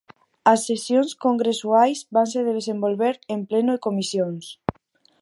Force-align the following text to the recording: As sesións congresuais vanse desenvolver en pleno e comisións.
As 0.51 0.59
sesións 0.69 1.11
congresuais 1.25 1.99
vanse 2.15 2.39
desenvolver 2.57 3.15
en 3.33 3.39
pleno 3.49 3.71
e 3.77 3.83
comisións. 3.87 4.45